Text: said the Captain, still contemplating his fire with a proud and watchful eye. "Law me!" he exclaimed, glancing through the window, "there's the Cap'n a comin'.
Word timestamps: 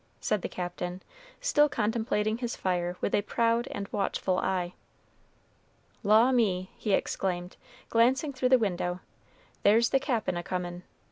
said 0.19 0.41
the 0.41 0.49
Captain, 0.49 0.99
still 1.41 1.69
contemplating 1.69 2.39
his 2.39 2.55
fire 2.55 2.97
with 3.01 3.13
a 3.13 3.21
proud 3.21 3.67
and 3.69 3.87
watchful 3.89 4.39
eye. 4.39 4.73
"Law 6.01 6.31
me!" 6.31 6.71
he 6.75 6.91
exclaimed, 6.91 7.55
glancing 7.91 8.33
through 8.33 8.49
the 8.49 8.57
window, 8.57 8.99
"there's 9.61 9.91
the 9.91 9.99
Cap'n 9.99 10.37
a 10.37 10.41
comin'. 10.41 10.81